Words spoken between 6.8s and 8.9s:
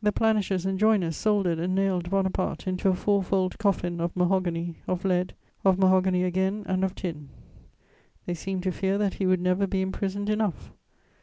of tin: they seemed to